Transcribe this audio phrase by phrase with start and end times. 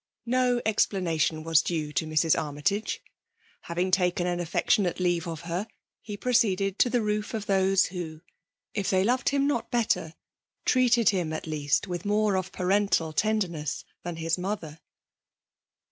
[0.25, 2.35] No explanation was due to Mrs.
[2.35, 3.03] Armytage.
[3.61, 5.67] Having taken an afiectiohate leave of her,
[6.01, 8.21] he proceeded to the roof of those F£MA1«S PQMINiLT|OK« 14I who,
[8.73, 10.15] if they loved him not better,
[10.65, 14.79] treaty bn at least with more of parental tenderness than his mother.